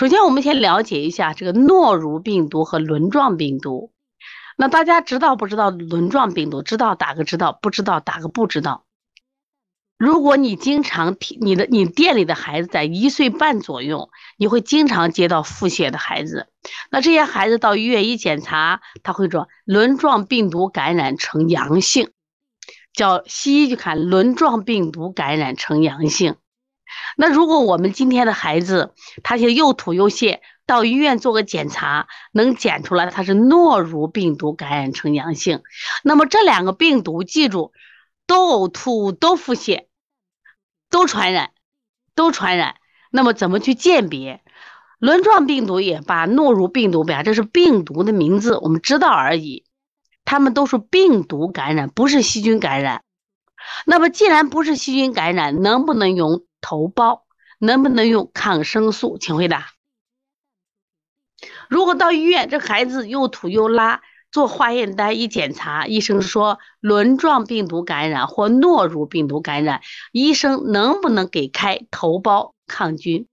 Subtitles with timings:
[0.00, 3.92] 首先，我们先了解一下这个诺如病毒和轮状病毒。
[4.56, 6.62] 那大家知道不知道轮状病毒？
[6.62, 8.86] 知道打个知道，不知道打个不知道。
[9.98, 14.08] 如果你经常你的你店里的孩子在一岁半左右，
[14.38, 16.48] 你会经常接到腹泻的孩子。
[16.90, 22.08] 那这些孩子到医院一检查，他会说轮状病毒感染呈阳性，
[22.94, 26.36] 叫西医就看轮状病毒感染呈阳性。
[27.16, 35.62] 那如果我们今天的孩子，他现在又吐又泻，到医院做个检查，能检出来他是诺如病毒感染呈阳性。
[36.02, 37.72] 那么这两个病毒，记住，
[38.26, 39.86] 都呕吐，都腹泻，
[40.88, 41.50] 都传染，
[42.14, 42.76] 都传染。
[43.10, 44.40] 那么怎么去鉴别？
[44.98, 49.64] 轮状病毒也罢，诺如病毒罢，这是病毒的名字，我们知道而已。
[50.24, 53.02] 他们都是病毒感染，不是细菌感染。
[53.84, 56.44] 那么既然不是细菌感染，能不能用？
[56.60, 57.22] 头孢
[57.58, 59.18] 能不能用抗生素？
[59.18, 59.68] 请回答。
[61.68, 69.80] 如果到医院，这孩子又吐又拉，做化验单一检查，医生说轮状病毒感染或诺如病毒感染，
[70.12, 73.26] 医生能不能给开头孢抗菌？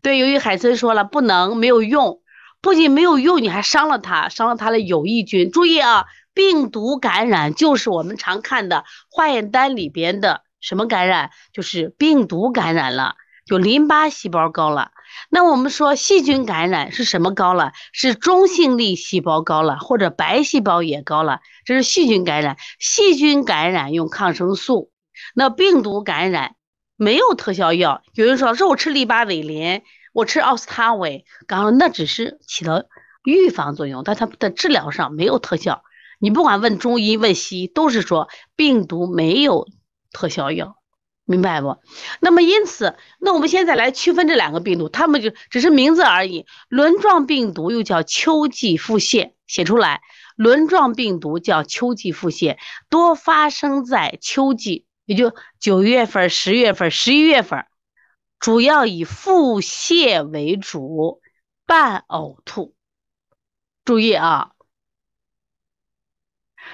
[0.00, 2.22] 对，由于海森说了不能，没有用，
[2.60, 5.50] 不仅没有用，你还伤了他，伤了他的有益菌。
[5.50, 10.42] 注意啊，病毒感染就是我们常看的化验单里边的。
[10.62, 11.30] 什么感染？
[11.52, 14.92] 就是病毒感染了，就淋巴细胞高了。
[15.28, 17.72] 那我们说细菌感染是什么高了？
[17.92, 22.56] 是中性粒细胞高了，或者白细胞也高了，这是细菌感染。
[22.78, 24.90] 细菌感染用抗生素，
[25.34, 26.54] 那病毒感染
[26.96, 28.02] 没有特效药。
[28.14, 29.82] 有人说，说我吃利巴韦林，
[30.14, 32.84] 我吃奥司他韦，刚刚那只是起到
[33.24, 35.82] 预防作用，但它的治疗上没有特效。
[36.18, 39.66] 你不管问中医问西医，都是说病毒没有。
[40.12, 40.76] 特效药，
[41.24, 41.78] 明白不？
[42.20, 46.46] 那么因此，那我们现在来区分这两个病毒，它们就只是名字而已。
[46.68, 50.02] 轮状病毒又叫秋季腹泻，写出来。
[50.36, 57.66] 轮状病毒叫秋季腹泻，多发生在秋季，也就九月份、十月份、十一月份，
[58.38, 61.20] 主要以腹泻为主，
[61.66, 62.74] 伴呕吐。
[63.84, 64.52] 注意啊。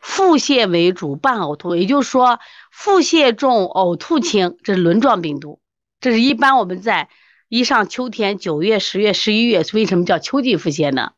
[0.00, 2.38] 腹泻为主，伴呕吐，也就是说，
[2.70, 5.60] 腹泻重，呕吐轻，这是轮状病毒。
[6.00, 7.08] 这是一般我们在
[7.48, 11.12] 一上秋天，九月、十月、十一月，为什么叫秋季腹泻呢？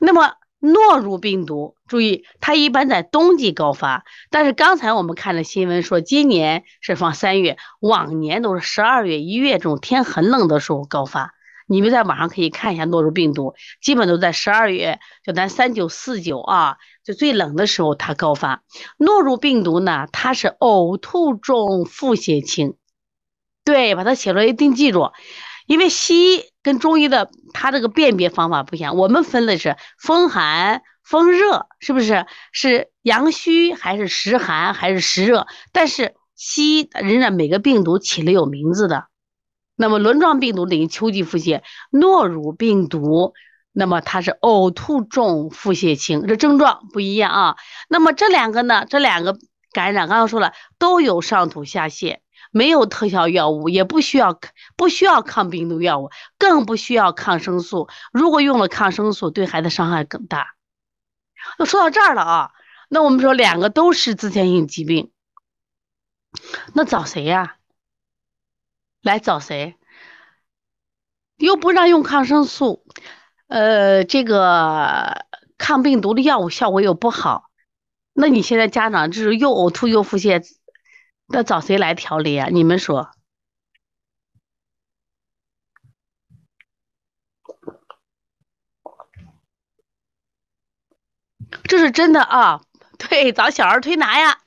[0.00, 11.33] 那么诺如病毒，注意，它一般在冬季高发，但是刚才我们看的新闻说，今年是放三月，往年都是十二月、一月这种天很冷的时候高发。
[11.66, 18.62] 你们在网上可以看一下诺如病毒，基本都在十二月，就咱三九四九啊，就最冷的时候它高发。
[18.98, 22.76] 诺如病毒呢，它是呕吐重，腹泻轻。
[23.64, 25.12] 对，把它写出来一定记住，
[25.66, 32.26] 因为西医跟中医的它这个辨别方法不一样，我们分的是风寒、风热，是不是？
[32.52, 35.46] 是阳虚还是实寒还是实热？
[35.72, 39.06] 但是西医人家每个病毒起了有名字的。
[39.76, 43.34] 那么轮状病毒等于秋季腹泻，诺如病毒，
[43.72, 47.56] 那么它是呕吐重，腹泻轻，这症状不一样啊。
[47.88, 48.86] 那么这两个呢？
[48.88, 49.36] 这两个
[49.72, 52.18] 感染，刚刚说了都有上吐下泻，
[52.52, 54.38] 没有特效药物，也不需要
[54.76, 57.88] 不需要抗病毒药物，更不需要抗生素。
[58.12, 60.54] 如果用了抗生素，对孩子伤害更大。
[61.58, 62.50] 那说到这儿了啊，
[62.88, 65.10] 那我们说两个都是自限性疾病，
[66.74, 67.56] 那找谁呀？
[69.04, 69.76] 来找谁？
[71.36, 72.86] 又不让用抗生素，
[73.48, 75.26] 呃，这个
[75.58, 77.50] 抗病毒的药物效果又不好，
[78.12, 80.46] 那你现在家长就是又呕吐又腹泻，
[81.26, 82.48] 那找谁来调理啊？
[82.50, 83.10] 你们说，
[91.64, 92.62] 这是真的啊？
[92.96, 94.43] 对，找小儿推拿呀。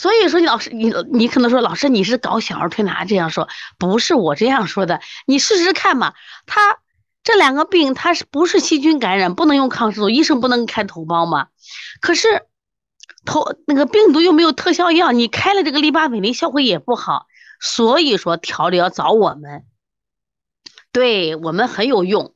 [0.00, 5.02] 所以说，你老师，你你可能说，老师你是搞小儿推拿这样说，不是我这样说的。
[5.26, 6.14] 你试试看嘛，
[6.46, 6.78] 他
[7.22, 11.48] 这两个病，他是不是细菌感染，不能用抗生素，医生不能开头孢吗？
[12.00, 12.46] 可是
[13.26, 17.26] 头那个病毒又没有特效药，你开了这个利巴韦林，效果也不好。
[17.60, 19.64] 所以说调理要找我们，
[20.92, 22.34] 对我们很有用，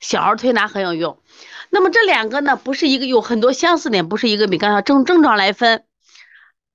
[0.00, 1.22] 小儿推拿很有用。
[1.68, 5.84] 那么这两个呢，不是一个有很多相似点，不是一个比刚才症症状来分。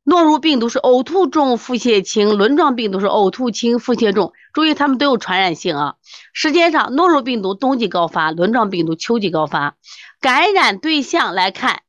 [0.07, 4.33] 诺如病毒是呕吐重、腹泻轻，轮状病毒是呕吐轻、腹泻重。
[4.53, 5.95] 注意，它们都有传染性啊。
[6.31, 9.75] 时间上，诺如病毒冬季高发，轮状病毒秋季高发。
[10.21, 11.81] 感染对象来看，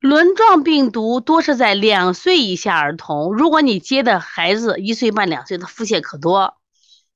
[0.00, 3.34] 轮状病毒多是在两岁以下儿童。
[3.34, 6.54] 如果你接的孩子一岁半、两岁，他腹泻可多。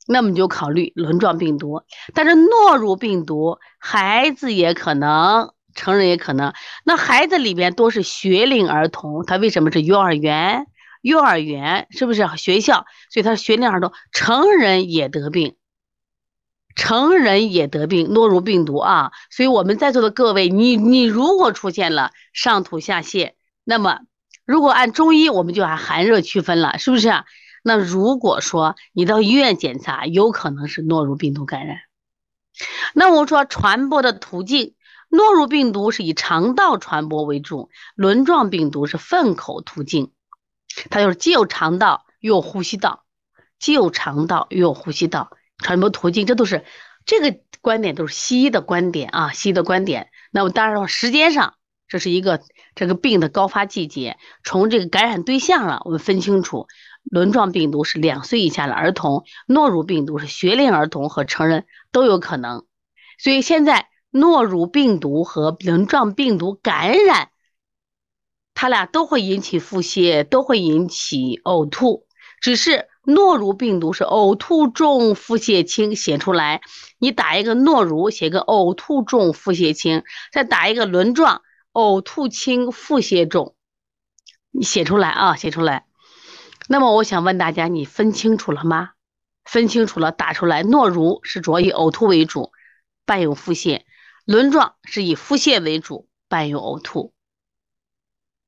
[0.07, 1.81] 那么你就考虑轮状病毒。
[2.13, 6.53] 但是诺如病毒，孩子也可能，成人也可能。
[6.85, 10.67] 那孩子里边多是学龄儿童，他为什么是幼儿园？
[11.03, 12.85] 幼儿园是不是学校？
[13.13, 15.55] 所以他学龄儿童，成人也得病，
[16.75, 19.13] 成人也得病，诺如病毒啊。
[19.31, 24.01] 所以我们在座的各位，你你如果出现了上吐下泻，那么
[24.45, 27.13] 如果按中医，我们就按寒热区分了，是不是？
[27.63, 31.79] 那如果说你到医院检查，有可能是诺如病毒感染。
[32.95, 34.76] 那我说传播的途径，
[35.17, 40.13] 诺如病毒是以肠道传播为主，轮状病毒是粪口途径。
[40.91, 43.05] 它就是既有肠道又有呼吸道，
[43.59, 46.67] 既有肠道又有呼吸道传播途径，这都是
[47.07, 50.11] 这个观点都是西医的观点啊，西医的观点。
[50.31, 51.55] 那么当然说时间上，
[51.89, 52.43] 这是一个
[52.75, 56.67] 这个病的高发季节，从这个感染对象了，我们分清楚，
[57.05, 62.67] 轮状病毒是两岁以下的儿童，诺如病毒是学龄儿童和成人都有可能。
[63.19, 67.31] 所以现在诺如病毒和轮状病毒感染。
[68.55, 72.07] 它俩都会引起腹泻，都会引起呕吐，
[72.41, 76.63] 只是诺如病毒是呕吐重、腹泻轻，写出来。
[76.99, 81.43] 你打一个诺如，写个呕吐重、腹泻轻，再打一个轮状，
[81.73, 83.55] 呕吐轻、腹泻重，
[84.51, 85.85] 你写出来啊，写出来。
[86.67, 88.93] 那么我想问大家，你分清楚了吗？
[89.45, 90.63] 分清楚了，打出来。
[90.63, 92.53] 诺如是主要以呕吐为主，
[93.05, 93.83] 伴有腹泻；
[94.27, 97.15] 轮状是以腹泻为主，伴有呕吐。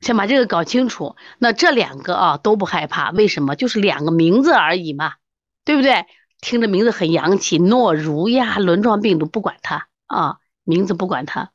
[0.00, 3.56] 先把这个搞清楚，那这两个啊都不害怕，为什么？
[3.56, 5.14] 就是两个名字而已嘛，
[5.64, 6.04] 对不对？
[6.40, 11.50] 听着名字很洋气，诺如呀，轮状病毒不管它啊，名字不管它，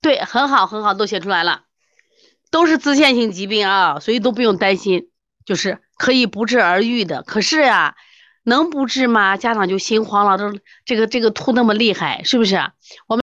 [0.00, 1.64] 对，很好很好，都写出来了，
[2.50, 5.10] 都是自限性疾病啊，所以都不用担心，
[5.44, 7.22] 就是可以不治而愈的。
[7.22, 7.96] 可是呀，
[8.42, 9.36] 能不治吗？
[9.36, 12.56] 家长就心慌了，都这个这个吐那么厉害，是不是？
[13.06, 13.18] 我们。